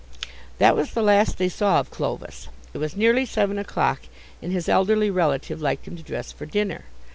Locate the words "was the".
0.75-1.03